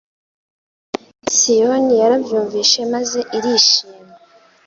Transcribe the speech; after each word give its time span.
Siyoni 1.35 1.93
yarabyumvise 2.01 2.79
maze 2.93 3.19
irishima 3.37 4.07